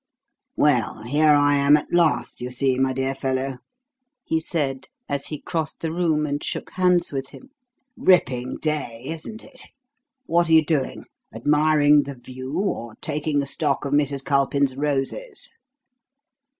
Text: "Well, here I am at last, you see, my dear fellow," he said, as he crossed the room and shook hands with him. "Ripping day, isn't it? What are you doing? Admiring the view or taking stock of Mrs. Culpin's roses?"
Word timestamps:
"Well, 0.55 1.03
here 1.03 1.31
I 1.33 1.55
am 1.57 1.77
at 1.77 1.93
last, 1.93 2.41
you 2.41 2.49
see, 2.49 2.79
my 2.79 2.91
dear 2.91 3.13
fellow," 3.13 3.59
he 4.23 4.39
said, 4.39 4.87
as 5.07 5.27
he 5.27 5.39
crossed 5.39 5.81
the 5.81 5.91
room 5.91 6.25
and 6.25 6.43
shook 6.43 6.71
hands 6.71 7.11
with 7.11 7.29
him. 7.29 7.51
"Ripping 7.95 8.57
day, 8.57 9.03
isn't 9.05 9.43
it? 9.43 9.61
What 10.25 10.49
are 10.49 10.53
you 10.53 10.65
doing? 10.65 11.03
Admiring 11.35 12.01
the 12.01 12.15
view 12.15 12.57
or 12.57 12.95
taking 12.99 13.45
stock 13.45 13.85
of 13.85 13.93
Mrs. 13.93 14.25
Culpin's 14.25 14.75
roses?" 14.75 15.51